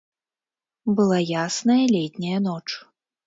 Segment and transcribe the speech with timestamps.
[0.99, 2.65] Была ясная летняя ноч.